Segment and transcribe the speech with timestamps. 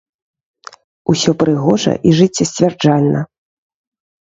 [1.13, 3.21] Усё прыгожа і жыццесцвярджальна.